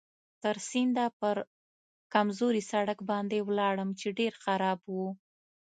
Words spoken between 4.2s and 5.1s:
خراب و.